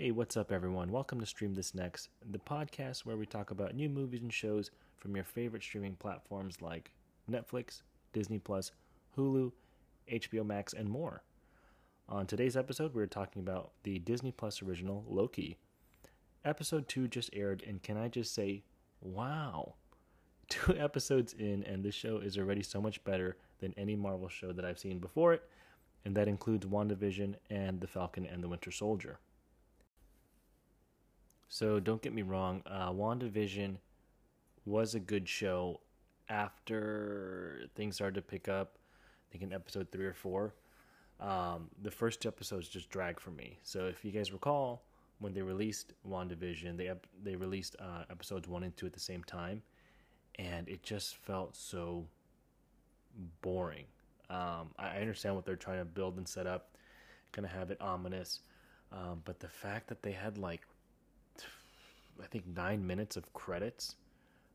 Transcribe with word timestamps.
Hey, 0.00 0.12
what's 0.12 0.38
up, 0.38 0.50
everyone? 0.50 0.90
Welcome 0.90 1.20
to 1.20 1.26
Stream 1.26 1.52
This 1.52 1.74
Next, 1.74 2.08
the 2.30 2.38
podcast 2.38 3.00
where 3.00 3.18
we 3.18 3.26
talk 3.26 3.50
about 3.50 3.74
new 3.74 3.90
movies 3.90 4.22
and 4.22 4.32
shows 4.32 4.70
from 4.96 5.14
your 5.14 5.26
favorite 5.26 5.62
streaming 5.62 5.94
platforms 5.94 6.62
like 6.62 6.90
Netflix, 7.30 7.82
Disney 8.14 8.38
Plus, 8.38 8.72
Hulu, 9.14 9.52
HBO 10.10 10.46
Max, 10.46 10.72
and 10.72 10.88
more. 10.88 11.22
On 12.08 12.24
today's 12.24 12.56
episode, 12.56 12.94
we're 12.94 13.04
talking 13.04 13.42
about 13.42 13.72
the 13.82 13.98
Disney 13.98 14.32
Plus 14.32 14.62
original 14.62 15.04
Loki. 15.06 15.58
Episode 16.46 16.88
2 16.88 17.06
just 17.06 17.28
aired, 17.34 17.62
and 17.66 17.82
can 17.82 17.98
I 17.98 18.08
just 18.08 18.34
say, 18.34 18.62
wow! 19.02 19.74
Two 20.48 20.78
episodes 20.78 21.34
in, 21.34 21.62
and 21.64 21.84
this 21.84 21.94
show 21.94 22.20
is 22.20 22.38
already 22.38 22.62
so 22.62 22.80
much 22.80 23.04
better 23.04 23.36
than 23.58 23.74
any 23.76 23.96
Marvel 23.96 24.30
show 24.30 24.50
that 24.52 24.64
I've 24.64 24.78
seen 24.78 24.98
before 24.98 25.34
it, 25.34 25.42
and 26.06 26.16
that 26.16 26.26
includes 26.26 26.64
WandaVision 26.64 27.34
and 27.50 27.82
The 27.82 27.86
Falcon 27.86 28.24
and 28.24 28.42
the 28.42 28.48
Winter 28.48 28.70
Soldier. 28.70 29.18
So 31.52 31.80
don't 31.80 32.00
get 32.00 32.14
me 32.14 32.22
wrong, 32.22 32.62
uh, 32.64 32.92
WandaVision 32.92 33.76
was 34.64 34.94
a 34.94 35.00
good 35.00 35.28
show 35.28 35.80
after 36.28 37.64
things 37.74 37.96
started 37.96 38.14
to 38.14 38.22
pick 38.22 38.48
up. 38.48 38.78
I 38.78 39.32
think 39.32 39.42
in 39.42 39.52
episode 39.52 39.90
three 39.90 40.06
or 40.06 40.14
four. 40.14 40.54
Um, 41.18 41.68
the 41.82 41.90
first 41.90 42.20
two 42.22 42.28
episodes 42.28 42.68
just 42.68 42.88
dragged 42.88 43.18
for 43.20 43.32
me. 43.32 43.58
So 43.64 43.86
if 43.86 44.04
you 44.04 44.12
guys 44.12 44.32
recall, 44.32 44.84
when 45.18 45.34
they 45.34 45.42
released 45.42 45.92
WandaVision, 46.08 46.76
they 46.76 46.88
ep- 46.88 47.08
they 47.20 47.34
released 47.34 47.74
uh, 47.80 48.04
episodes 48.08 48.48
one 48.48 48.62
and 48.62 48.74
two 48.76 48.86
at 48.86 48.92
the 48.92 49.00
same 49.00 49.24
time, 49.24 49.60
and 50.36 50.68
it 50.68 50.84
just 50.84 51.16
felt 51.16 51.56
so 51.56 52.06
boring. 53.42 53.86
Um, 54.30 54.70
I 54.78 54.98
understand 54.98 55.34
what 55.34 55.44
they're 55.44 55.56
trying 55.56 55.80
to 55.80 55.84
build 55.84 56.16
and 56.16 56.28
set 56.28 56.46
up, 56.46 56.76
kind 57.32 57.44
of 57.44 57.50
have 57.50 57.72
it 57.72 57.80
ominous, 57.80 58.40
um, 58.92 59.20
but 59.24 59.40
the 59.40 59.48
fact 59.48 59.88
that 59.88 60.02
they 60.02 60.12
had 60.12 60.38
like 60.38 60.62
I 60.62 60.69
think 62.30 62.44
nine 62.46 62.86
minutes 62.86 63.16
of 63.16 63.32
credits. 63.32 63.96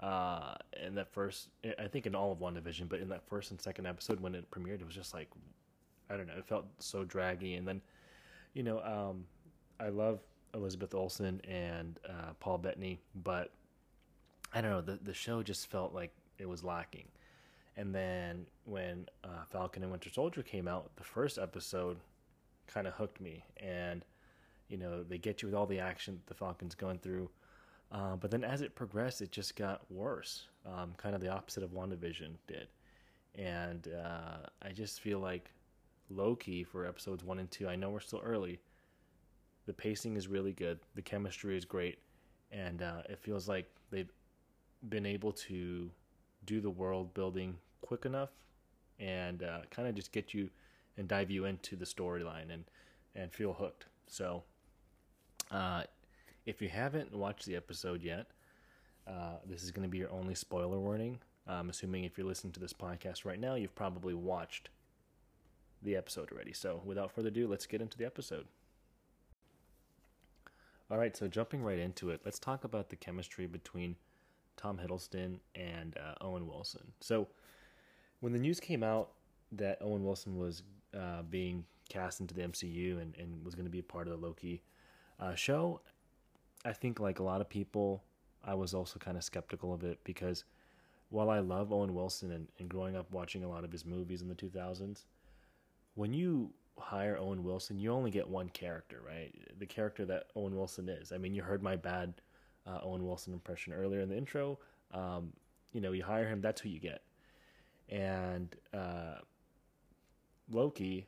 Uh, 0.00 0.54
in 0.84 0.94
that 0.94 1.12
first, 1.12 1.48
I 1.78 1.88
think 1.88 2.06
in 2.06 2.14
all 2.14 2.30
of 2.30 2.38
WandaVision, 2.38 2.88
but 2.88 3.00
in 3.00 3.08
that 3.08 3.26
first 3.26 3.50
and 3.50 3.60
second 3.60 3.86
episode 3.86 4.20
when 4.20 4.34
it 4.34 4.50
premiered, 4.50 4.80
it 4.80 4.86
was 4.86 4.94
just 4.94 5.14
like, 5.14 5.28
I 6.10 6.16
don't 6.16 6.26
know, 6.26 6.34
it 6.36 6.46
felt 6.46 6.66
so 6.78 7.04
draggy. 7.04 7.54
And 7.54 7.66
then, 7.66 7.80
you 8.52 8.62
know, 8.62 8.80
um, 8.80 9.24
I 9.80 9.88
love 9.88 10.20
Elizabeth 10.54 10.94
Olsen 10.94 11.40
and 11.48 11.98
uh, 12.08 12.32
Paul 12.40 12.58
Bettany, 12.58 13.00
but 13.22 13.52
I 14.52 14.60
don't 14.60 14.70
know, 14.70 14.80
the 14.80 14.98
the 15.02 15.14
show 15.14 15.42
just 15.42 15.66
felt 15.68 15.94
like 15.94 16.12
it 16.38 16.48
was 16.48 16.62
lacking. 16.62 17.06
And 17.76 17.94
then 17.94 18.46
when 18.64 19.06
uh, 19.22 19.44
Falcon 19.50 19.82
and 19.82 19.92
Winter 19.92 20.08
Soldier 20.10 20.42
came 20.42 20.66
out, 20.66 20.90
the 20.96 21.04
first 21.04 21.38
episode 21.38 21.98
kind 22.66 22.86
of 22.86 22.94
hooked 22.94 23.20
me, 23.20 23.44
and 23.58 24.04
you 24.68 24.76
know 24.76 25.02
they 25.02 25.18
get 25.18 25.42
you 25.42 25.48
with 25.48 25.54
all 25.54 25.66
the 25.66 25.78
action 25.78 26.20
the 26.26 26.34
Falcon's 26.34 26.74
going 26.74 26.98
through 26.98 27.28
uh, 27.92 28.16
but 28.16 28.30
then 28.30 28.44
as 28.44 28.62
it 28.62 28.74
progressed, 28.74 29.22
it 29.22 29.30
just 29.30 29.56
got 29.56 29.82
worse, 29.90 30.48
um, 30.66 30.94
kind 30.96 31.14
of 31.14 31.20
the 31.20 31.28
opposite 31.28 31.62
of 31.62 31.70
WandaVision 31.70 32.34
did. 32.46 32.68
And 33.34 33.88
uh, 34.04 34.48
I 34.62 34.72
just 34.72 35.00
feel 35.00 35.20
like 35.20 35.50
Loki 36.10 36.64
for 36.64 36.86
episodes 36.86 37.24
one 37.24 37.38
and 37.38 37.50
two, 37.50 37.68
I 37.68 37.76
know 37.76 37.90
we're 37.90 38.00
still 38.00 38.22
early. 38.24 38.58
The 39.66 39.72
pacing 39.72 40.16
is 40.16 40.28
really 40.28 40.52
good, 40.52 40.78
the 40.94 41.02
chemistry 41.02 41.56
is 41.56 41.64
great, 41.64 41.98
and 42.52 42.82
uh, 42.82 43.02
it 43.08 43.18
feels 43.18 43.48
like 43.48 43.66
they've 43.90 44.12
been 44.88 45.06
able 45.06 45.32
to 45.32 45.90
do 46.44 46.60
the 46.60 46.70
world 46.70 47.12
building 47.14 47.56
quick 47.80 48.04
enough 48.04 48.30
and 48.98 49.42
uh, 49.42 49.60
kind 49.70 49.88
of 49.88 49.94
just 49.94 50.12
get 50.12 50.32
you 50.32 50.48
and 50.96 51.08
dive 51.08 51.30
you 51.30 51.44
into 51.44 51.76
the 51.76 51.84
storyline 51.84 52.52
and, 52.52 52.64
and 53.14 53.32
feel 53.32 53.52
hooked. 53.52 53.86
So, 54.06 54.44
uh, 55.50 55.82
if 56.46 56.62
you 56.62 56.68
haven't 56.68 57.12
watched 57.12 57.44
the 57.44 57.56
episode 57.56 58.02
yet, 58.02 58.28
uh, 59.06 59.34
this 59.44 59.62
is 59.62 59.72
going 59.72 59.82
to 59.82 59.90
be 59.90 59.98
your 59.98 60.10
only 60.10 60.34
spoiler 60.34 60.78
warning. 60.78 61.18
I'm 61.46 61.68
assuming 61.68 62.04
if 62.04 62.16
you're 62.16 62.26
listening 62.26 62.52
to 62.54 62.60
this 62.60 62.72
podcast 62.72 63.24
right 63.24 63.38
now, 63.38 63.54
you've 63.54 63.74
probably 63.74 64.14
watched 64.14 64.70
the 65.82 65.96
episode 65.96 66.32
already. 66.32 66.52
So, 66.52 66.80
without 66.84 67.12
further 67.12 67.28
ado, 67.28 67.46
let's 67.46 67.66
get 67.66 67.80
into 67.80 67.98
the 67.98 68.06
episode. 68.06 68.46
All 70.90 70.98
right, 70.98 71.16
so 71.16 71.28
jumping 71.28 71.62
right 71.62 71.78
into 71.78 72.10
it, 72.10 72.20
let's 72.24 72.38
talk 72.38 72.64
about 72.64 72.88
the 72.90 72.96
chemistry 72.96 73.46
between 73.46 73.96
Tom 74.56 74.78
Hiddleston 74.78 75.38
and 75.54 75.96
uh, 75.98 76.24
Owen 76.24 76.46
Wilson. 76.46 76.92
So, 77.00 77.28
when 78.20 78.32
the 78.32 78.38
news 78.38 78.60
came 78.60 78.82
out 78.82 79.10
that 79.52 79.78
Owen 79.80 80.04
Wilson 80.04 80.38
was 80.38 80.62
uh, 80.96 81.22
being 81.28 81.64
cast 81.88 82.20
into 82.20 82.34
the 82.34 82.42
MCU 82.42 83.00
and, 83.00 83.14
and 83.18 83.44
was 83.44 83.54
going 83.54 83.66
to 83.66 83.70
be 83.70 83.78
a 83.78 83.84
part 83.84 84.08
of 84.08 84.18
the 84.18 84.26
Loki 84.26 84.62
uh, 85.20 85.34
show, 85.34 85.80
I 86.66 86.72
think 86.72 86.98
like 86.98 87.20
a 87.20 87.22
lot 87.22 87.40
of 87.40 87.48
people, 87.48 88.02
I 88.44 88.54
was 88.54 88.74
also 88.74 88.98
kind 88.98 89.16
of 89.16 89.22
skeptical 89.22 89.72
of 89.72 89.84
it 89.84 90.00
because 90.02 90.44
while 91.10 91.30
I 91.30 91.38
love 91.38 91.72
Owen 91.72 91.94
Wilson 91.94 92.32
and, 92.32 92.48
and 92.58 92.68
growing 92.68 92.96
up 92.96 93.08
watching 93.12 93.44
a 93.44 93.48
lot 93.48 93.62
of 93.62 93.70
his 93.70 93.86
movies 93.86 94.20
in 94.20 94.28
the 94.28 94.34
2000s, 94.34 95.04
when 95.94 96.12
you 96.12 96.50
hire 96.76 97.16
Owen 97.16 97.44
Wilson, 97.44 97.78
you 97.78 97.92
only 97.92 98.10
get 98.10 98.28
one 98.28 98.48
character, 98.48 99.00
right? 99.06 99.32
The 99.60 99.66
character 99.66 100.04
that 100.06 100.26
Owen 100.34 100.56
Wilson 100.56 100.88
is. 100.88 101.12
I 101.12 101.18
mean, 101.18 101.34
you 101.34 101.42
heard 101.42 101.62
my 101.62 101.76
bad 101.76 102.14
uh, 102.66 102.80
Owen 102.82 103.06
Wilson 103.06 103.32
impression 103.32 103.72
earlier 103.72 104.00
in 104.00 104.08
the 104.08 104.16
intro. 104.16 104.58
Um, 104.92 105.32
you 105.72 105.80
know, 105.80 105.92
you 105.92 106.02
hire 106.02 106.26
him, 106.26 106.40
that's 106.40 106.60
who 106.60 106.68
you 106.68 106.80
get. 106.80 107.02
And 107.88 108.56
uh, 108.74 109.18
Loki, 110.50 111.06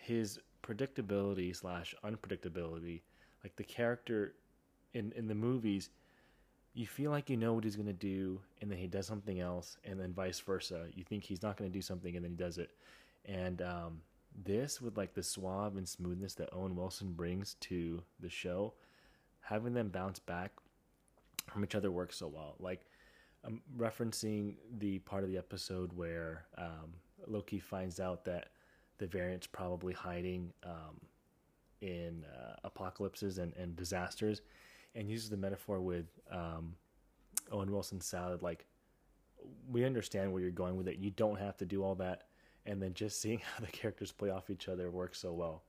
his 0.00 0.38
predictability 0.62 1.54
slash 1.56 1.92
unpredictability, 2.04 3.02
like 3.42 3.56
the 3.56 3.64
character 3.64 4.34
in 4.94 5.12
in 5.12 5.28
the 5.28 5.34
movies, 5.34 5.90
you 6.74 6.86
feel 6.86 7.10
like 7.10 7.28
you 7.30 7.36
know 7.36 7.52
what 7.52 7.64
he's 7.64 7.76
going 7.76 7.86
to 7.86 7.92
do, 7.92 8.40
and 8.60 8.70
then 8.70 8.78
he 8.78 8.86
does 8.86 9.06
something 9.06 9.40
else, 9.40 9.76
and 9.84 9.98
then 9.98 10.12
vice 10.12 10.40
versa. 10.40 10.86
You 10.94 11.04
think 11.04 11.24
he's 11.24 11.42
not 11.42 11.56
going 11.56 11.70
to 11.70 11.76
do 11.76 11.82
something, 11.82 12.14
and 12.16 12.24
then 12.24 12.32
he 12.32 12.36
does 12.36 12.58
it. 12.58 12.70
And 13.24 13.60
um, 13.62 14.00
this, 14.44 14.80
with 14.80 14.96
like 14.96 15.14
the 15.14 15.22
suave 15.22 15.76
and 15.76 15.88
smoothness 15.88 16.34
that 16.34 16.48
Owen 16.52 16.76
Wilson 16.76 17.12
brings 17.12 17.54
to 17.60 18.02
the 18.20 18.30
show, 18.30 18.74
having 19.40 19.74
them 19.74 19.88
bounce 19.88 20.18
back 20.18 20.52
from 21.48 21.64
each 21.64 21.74
other 21.74 21.90
works 21.90 22.16
so 22.16 22.28
well. 22.28 22.54
Like 22.58 22.86
I'm 23.44 23.60
referencing 23.76 24.54
the 24.78 24.98
part 25.00 25.24
of 25.24 25.30
the 25.30 25.38
episode 25.38 25.92
where 25.94 26.44
um, 26.56 26.94
Loki 27.26 27.58
finds 27.58 28.00
out 28.00 28.24
that 28.24 28.50
the 28.98 29.06
variant's 29.06 29.46
probably 29.46 29.92
hiding 29.92 30.52
um, 30.64 31.00
in 31.80 32.24
uh, 32.36 32.56
apocalypses 32.64 33.38
and, 33.38 33.54
and 33.56 33.74
disasters 33.76 34.42
and 34.94 35.08
uses 35.08 35.30
the 35.30 35.36
metaphor 35.36 35.80
with 35.80 36.06
um, 36.30 36.74
Owen 37.50 37.70
Wilson's 37.70 38.06
salad. 38.06 38.42
Like, 38.42 38.66
we 39.70 39.84
understand 39.84 40.32
where 40.32 40.42
you're 40.42 40.50
going 40.50 40.76
with 40.76 40.88
it. 40.88 40.98
You 40.98 41.10
don't 41.10 41.38
have 41.38 41.56
to 41.58 41.64
do 41.64 41.82
all 41.82 41.94
that. 41.96 42.24
And 42.66 42.82
then 42.82 42.94
just 42.94 43.20
seeing 43.20 43.38
how 43.56 43.64
the 43.64 43.70
characters 43.70 44.12
play 44.12 44.30
off 44.30 44.50
each 44.50 44.68
other 44.68 44.90
works 44.90 45.18
so 45.18 45.32
well. 45.32 45.62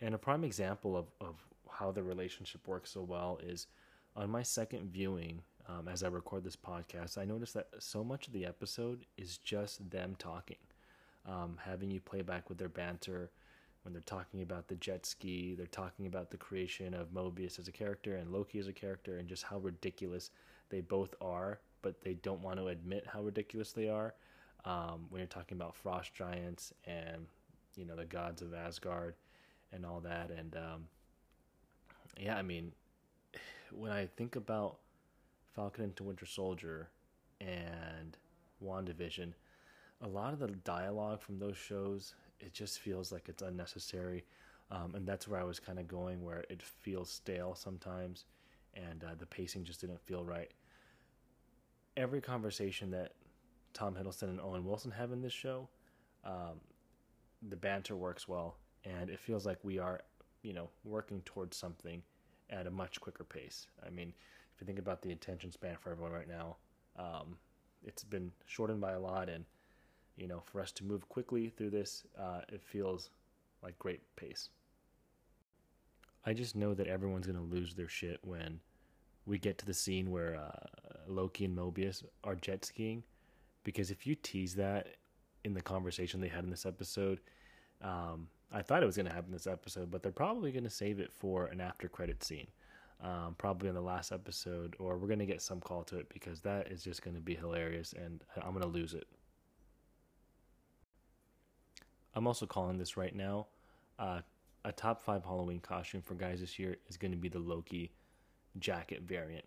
And 0.00 0.14
a 0.14 0.18
prime 0.18 0.42
example 0.42 0.96
of, 0.96 1.06
of 1.20 1.36
how 1.70 1.92
the 1.92 2.02
relationship 2.02 2.66
works 2.66 2.90
so 2.90 3.02
well 3.02 3.38
is 3.42 3.68
on 4.16 4.30
my 4.30 4.42
second 4.42 4.90
viewing, 4.90 5.40
um, 5.68 5.88
as 5.88 6.02
I 6.02 6.08
record 6.08 6.44
this 6.44 6.56
podcast, 6.56 7.16
I 7.16 7.24
noticed 7.24 7.54
that 7.54 7.68
so 7.78 8.02
much 8.02 8.26
of 8.26 8.32
the 8.32 8.44
episode 8.44 9.06
is 9.16 9.38
just 9.38 9.88
them 9.90 10.16
talking, 10.18 10.56
um, 11.24 11.56
having 11.64 11.90
you 11.90 12.00
play 12.00 12.22
back 12.22 12.48
with 12.48 12.58
their 12.58 12.68
banter, 12.68 13.30
when 13.82 13.92
they're 13.92 14.02
talking 14.02 14.42
about 14.42 14.68
the 14.68 14.76
jet 14.76 15.04
ski, 15.06 15.54
they're 15.56 15.66
talking 15.66 16.06
about 16.06 16.30
the 16.30 16.36
creation 16.36 16.94
of 16.94 17.12
Mobius 17.12 17.58
as 17.58 17.68
a 17.68 17.72
character 17.72 18.16
and 18.16 18.30
Loki 18.30 18.58
as 18.58 18.68
a 18.68 18.72
character, 18.72 19.18
and 19.18 19.28
just 19.28 19.42
how 19.42 19.58
ridiculous 19.58 20.30
they 20.70 20.80
both 20.80 21.14
are, 21.20 21.58
but 21.82 22.00
they 22.02 22.14
don't 22.14 22.42
want 22.42 22.58
to 22.58 22.68
admit 22.68 23.06
how 23.06 23.22
ridiculous 23.22 23.72
they 23.72 23.88
are. 23.88 24.14
Um, 24.64 25.06
when 25.10 25.18
you're 25.18 25.26
talking 25.26 25.58
about 25.58 25.74
frost 25.74 26.14
giants 26.14 26.72
and 26.86 27.26
you 27.74 27.84
know 27.84 27.96
the 27.96 28.04
gods 28.04 28.42
of 28.42 28.54
Asgard 28.54 29.14
and 29.72 29.84
all 29.84 30.00
that, 30.00 30.30
and 30.30 30.54
um, 30.56 30.84
yeah, 32.18 32.36
I 32.36 32.42
mean, 32.42 32.72
when 33.72 33.90
I 33.90 34.06
think 34.16 34.36
about 34.36 34.76
Falcon 35.54 35.84
and 35.84 36.06
Winter 36.06 36.26
Soldier 36.26 36.88
and 37.40 38.16
WandaVision, 38.64 39.32
a 40.00 40.08
lot 40.08 40.32
of 40.32 40.38
the 40.38 40.48
dialogue 40.48 41.20
from 41.20 41.38
those 41.38 41.56
shows 41.56 42.14
it 42.42 42.52
just 42.52 42.80
feels 42.80 43.12
like 43.12 43.28
it's 43.28 43.42
unnecessary. 43.42 44.24
Um, 44.70 44.94
and 44.94 45.06
that's 45.06 45.28
where 45.28 45.38
I 45.38 45.44
was 45.44 45.60
kind 45.60 45.78
of 45.78 45.86
going, 45.86 46.22
where 46.24 46.44
it 46.48 46.62
feels 46.62 47.10
stale 47.10 47.54
sometimes, 47.54 48.24
and 48.74 49.04
uh, 49.04 49.14
the 49.18 49.26
pacing 49.26 49.64
just 49.64 49.82
didn't 49.82 50.00
feel 50.00 50.24
right. 50.24 50.50
Every 51.96 52.22
conversation 52.22 52.90
that 52.92 53.12
Tom 53.74 53.94
Hiddleston 53.94 54.30
and 54.30 54.40
Owen 54.40 54.64
Wilson 54.64 54.90
have 54.90 55.12
in 55.12 55.20
this 55.20 55.32
show, 55.32 55.68
um, 56.24 56.60
the 57.48 57.56
banter 57.56 57.96
works 57.96 58.26
well, 58.26 58.56
and 58.84 59.10
it 59.10 59.18
feels 59.18 59.44
like 59.44 59.58
we 59.62 59.78
are, 59.78 60.00
you 60.42 60.54
know, 60.54 60.70
working 60.84 61.20
towards 61.26 61.56
something 61.56 62.02
at 62.48 62.66
a 62.66 62.70
much 62.70 62.98
quicker 62.98 63.24
pace. 63.24 63.66
I 63.86 63.90
mean, 63.90 64.14
if 64.54 64.60
you 64.60 64.66
think 64.66 64.78
about 64.78 65.02
the 65.02 65.12
attention 65.12 65.52
span 65.52 65.76
for 65.78 65.90
everyone 65.90 66.12
right 66.12 66.28
now, 66.28 66.56
um, 66.98 67.36
it's 67.84 68.04
been 68.04 68.32
shortened 68.46 68.80
by 68.80 68.92
a 68.92 69.00
lot, 69.00 69.28
and 69.28 69.44
you 70.16 70.26
know, 70.26 70.42
for 70.44 70.60
us 70.60 70.72
to 70.72 70.84
move 70.84 71.08
quickly 71.08 71.48
through 71.48 71.70
this, 71.70 72.04
uh, 72.18 72.40
it 72.48 72.62
feels 72.62 73.10
like 73.62 73.78
great 73.78 74.00
pace. 74.16 74.50
I 76.24 76.34
just 76.34 76.54
know 76.54 76.74
that 76.74 76.86
everyone's 76.86 77.26
gonna 77.26 77.42
lose 77.42 77.74
their 77.74 77.88
shit 77.88 78.20
when 78.22 78.60
we 79.26 79.38
get 79.38 79.58
to 79.58 79.66
the 79.66 79.74
scene 79.74 80.10
where 80.10 80.36
uh, 80.36 80.66
Loki 81.08 81.44
and 81.44 81.56
Mobius 81.56 82.04
are 82.24 82.34
jet 82.34 82.64
skiing, 82.64 83.02
because 83.64 83.90
if 83.90 84.06
you 84.06 84.14
tease 84.14 84.54
that 84.56 84.96
in 85.44 85.54
the 85.54 85.62
conversation 85.62 86.20
they 86.20 86.28
had 86.28 86.44
in 86.44 86.50
this 86.50 86.66
episode, 86.66 87.20
um, 87.80 88.28
I 88.52 88.62
thought 88.62 88.82
it 88.82 88.86
was 88.86 88.96
gonna 88.96 89.12
happen 89.12 89.30
in 89.30 89.32
this 89.32 89.46
episode, 89.46 89.90
but 89.90 90.02
they're 90.02 90.12
probably 90.12 90.52
gonna 90.52 90.70
save 90.70 91.00
it 91.00 91.12
for 91.12 91.46
an 91.46 91.60
after 91.60 91.88
credit 91.88 92.22
scene, 92.22 92.48
um, 93.00 93.34
probably 93.38 93.68
in 93.68 93.74
the 93.74 93.80
last 93.80 94.12
episode, 94.12 94.76
or 94.78 94.98
we're 94.98 95.08
gonna 95.08 95.26
get 95.26 95.42
some 95.42 95.60
call 95.60 95.82
to 95.84 95.98
it 95.98 96.08
because 96.08 96.40
that 96.42 96.70
is 96.70 96.84
just 96.84 97.02
gonna 97.02 97.20
be 97.20 97.34
hilarious, 97.34 97.92
and 97.94 98.22
I'm 98.40 98.52
gonna 98.52 98.66
lose 98.66 98.94
it. 98.94 99.08
I'm 102.14 102.26
also 102.26 102.46
calling 102.46 102.78
this 102.78 102.96
right 102.96 103.14
now. 103.14 103.46
Uh, 103.98 104.20
a 104.64 104.72
top 104.72 105.02
five 105.02 105.24
Halloween 105.24 105.60
costume 105.60 106.02
for 106.02 106.14
guys 106.14 106.40
this 106.40 106.58
year 106.58 106.76
is 106.88 106.96
going 106.96 107.10
to 107.10 107.16
be 107.16 107.28
the 107.28 107.38
Loki 107.38 107.92
jacket 108.58 109.02
variant. 109.02 109.44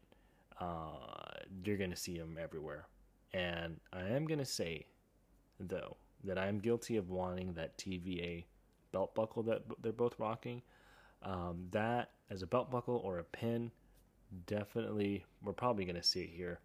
Uh, 0.60 0.98
you're 1.64 1.78
going 1.78 1.92
to 1.92 1.96
see 1.96 2.18
them 2.18 2.38
everywhere. 2.42 2.88
And 3.34 3.80
I 3.94 4.02
am 4.02 4.26
going 4.26 4.40
to 4.40 4.46
say, 4.46 4.86
though, 5.60 5.98
that 6.24 6.38
I'm 6.38 6.60
guilty 6.60 6.98
of 6.98 7.10
wanting 7.10 7.54
that 7.54 7.78
TVA 7.78 8.46
belt 8.92 9.14
buckle 9.14 9.44
that 9.44 9.64
they're 9.82 9.92
both 9.92 10.20
rocking. 10.20 10.62
Um, 11.24 11.68
that 11.72 12.12
as 12.30 12.42
a 12.42 12.48
belt 12.48 12.72
buckle 12.72 13.02
or 13.04 13.20
a 13.20 13.24
pin, 13.24 13.72
definitely, 14.48 15.26
we're 15.44 15.54
probably 15.54 15.86
going 15.86 15.96
to 15.96 16.04
see 16.04 16.22
it 16.22 16.30
here 16.30 16.60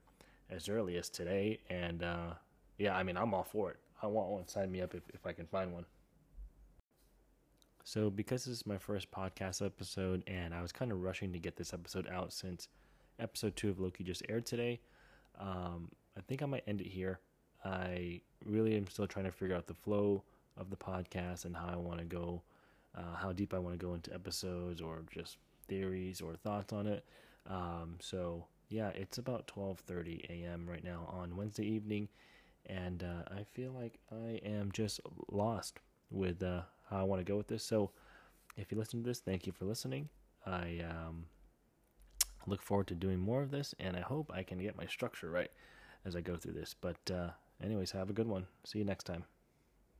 as 0.50 0.68
early 0.68 0.96
as 0.96 1.08
today. 1.08 1.60
And 1.68 2.02
uh, 2.02 2.34
yeah, 2.78 2.96
I 2.96 3.02
mean, 3.02 3.16
I'm 3.16 3.34
all 3.34 3.44
for 3.44 3.70
it. 3.70 3.76
I 4.02 4.06
want 4.06 4.30
one. 4.30 4.48
Sign 4.48 4.70
me 4.70 4.80
up 4.80 4.94
if, 4.94 5.02
if 5.12 5.26
I 5.26 5.32
can 5.32 5.46
find 5.46 5.72
one. 5.72 5.84
So, 7.84 8.10
because 8.10 8.44
this 8.44 8.58
is 8.58 8.66
my 8.66 8.78
first 8.78 9.10
podcast 9.10 9.64
episode, 9.64 10.22
and 10.26 10.54
I 10.54 10.62
was 10.62 10.70
kind 10.70 10.92
of 10.92 11.02
rushing 11.02 11.32
to 11.32 11.38
get 11.38 11.56
this 11.56 11.72
episode 11.72 12.08
out 12.08 12.32
since 12.32 12.68
episode 13.18 13.56
two 13.56 13.70
of 13.70 13.80
Loki 13.80 14.04
just 14.04 14.22
aired 14.28 14.46
today, 14.46 14.80
um, 15.38 15.90
I 16.16 16.20
think 16.20 16.42
I 16.42 16.46
might 16.46 16.64
end 16.66 16.80
it 16.80 16.86
here. 16.86 17.20
I 17.64 18.20
really 18.44 18.76
am 18.76 18.86
still 18.86 19.06
trying 19.06 19.26
to 19.26 19.32
figure 19.32 19.56
out 19.56 19.66
the 19.66 19.74
flow 19.74 20.22
of 20.56 20.70
the 20.70 20.76
podcast 20.76 21.44
and 21.44 21.56
how 21.56 21.68
I 21.72 21.76
want 21.76 21.98
to 21.98 22.04
go, 22.04 22.42
uh, 22.96 23.16
how 23.16 23.32
deep 23.32 23.54
I 23.54 23.58
want 23.58 23.78
to 23.78 23.86
go 23.86 23.94
into 23.94 24.12
episodes 24.14 24.80
or 24.80 25.02
just 25.10 25.38
theories 25.68 26.20
or 26.20 26.34
thoughts 26.34 26.72
on 26.72 26.86
it. 26.86 27.04
Um, 27.48 27.96
so 28.00 28.46
yeah, 28.68 28.90
it's 28.90 29.18
about 29.18 29.46
12:30 29.48 30.24
a.m. 30.30 30.66
right 30.68 30.84
now 30.84 31.08
on 31.08 31.36
Wednesday 31.36 31.66
evening, 31.66 32.08
and 32.66 33.02
uh, 33.02 33.32
I 33.32 33.44
feel 33.52 33.72
like 33.72 33.98
I 34.10 34.40
am 34.44 34.70
just 34.72 35.00
lost 35.30 35.78
with 36.10 36.42
uh, 36.42 36.62
how 36.88 36.98
I 36.98 37.02
want 37.02 37.20
to 37.20 37.30
go 37.30 37.36
with 37.36 37.48
this. 37.48 37.64
So, 37.64 37.90
if 38.56 38.70
you 38.70 38.78
listen 38.78 39.02
to 39.02 39.08
this, 39.08 39.20
thank 39.20 39.46
you 39.46 39.52
for 39.52 39.64
listening. 39.64 40.08
I 40.44 40.82
um, 40.88 41.26
look 42.46 42.62
forward 42.62 42.88
to 42.88 42.94
doing 42.94 43.18
more 43.18 43.42
of 43.42 43.50
this, 43.50 43.74
and 43.78 43.96
I 43.96 44.00
hope 44.00 44.30
I 44.34 44.42
can 44.42 44.58
get 44.58 44.76
my 44.76 44.86
structure 44.86 45.30
right 45.30 45.50
as 46.04 46.16
I 46.16 46.20
go 46.20 46.36
through 46.36 46.54
this. 46.54 46.74
But, 46.80 47.10
uh, 47.10 47.30
anyways, 47.62 47.92
have 47.92 48.10
a 48.10 48.14
good 48.14 48.28
one. 48.28 48.46
See 48.64 48.78
you 48.78 48.84
next 48.84 49.04
time. 49.04 49.24